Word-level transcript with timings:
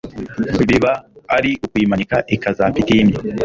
Biba 0.69 0.91
ari 1.37 1.51
ukuyimanika 1.65 2.17
ikazapfa 2.35 2.79
itimye 2.81 3.17